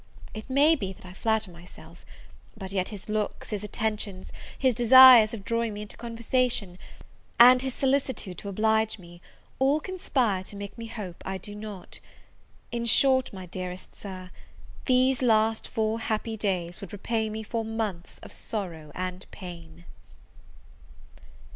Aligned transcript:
It 0.33 0.49
may 0.49 0.73
be 0.73 0.93
that 0.93 1.05
I 1.05 1.13
flatter 1.13 1.51
myself; 1.51 2.07
but 2.57 2.71
yet 2.71 2.87
his 2.89 3.07
looks, 3.07 3.51
his 3.51 3.63
attentions, 3.63 4.31
his 4.57 4.73
desire 4.73 5.27
of 5.31 5.45
drawing 5.45 5.75
me 5.75 5.83
into 5.83 5.95
conversation, 5.95 6.79
and 7.39 7.61
his 7.61 7.75
solicitude 7.75 8.39
to 8.39 8.49
oblige 8.49 8.97
me, 8.97 9.21
all 9.59 9.79
conspire 9.79 10.41
to 10.45 10.55
make 10.55 10.75
me 10.75 10.87
hope 10.87 11.21
I 11.23 11.37
do 11.37 11.53
not. 11.53 11.99
In 12.71 12.83
short, 12.85 13.31
my 13.31 13.45
dearest 13.45 13.93
Sir, 13.95 14.31
these 14.85 15.21
last 15.21 15.67
four 15.67 15.99
happy 15.99 16.35
days 16.35 16.81
would 16.81 16.93
repay 16.93 17.29
me 17.29 17.43
for 17.43 17.63
months 17.63 18.17
of 18.23 18.31
sorrow 18.31 18.91
and 18.95 19.27
pain! 19.29 19.85